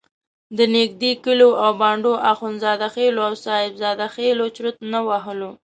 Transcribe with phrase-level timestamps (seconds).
[0.57, 5.51] د نږدې کلیو او بانډو اخندزاده خېلو او صاحب زاده خېلو چرت نه وهلو.